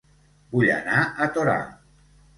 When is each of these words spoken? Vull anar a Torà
Vull 0.55 0.71
anar 0.77 1.03
a 1.03 1.29
Torà 1.37 1.59